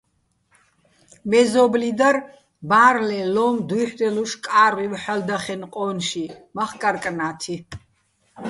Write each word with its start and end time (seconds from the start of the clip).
მეზო́ბლი 1.29 1.91
დარ 1.99 2.15
ბა́რლეჼ 2.69 3.19
ლო́უ̆მო̆ 3.33 3.63
დუ́ჲჰ̦რელუშ 3.69 4.31
კა́რვივ 4.45 4.93
ჰ̦ალო̆ 5.03 5.25
და́ხკენო̆ 5.27 5.71
ყო́ნში, 5.73 6.25
მახკარ-კნა́თი. 6.55 7.55